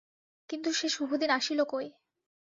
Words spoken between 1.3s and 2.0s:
আসিল কই।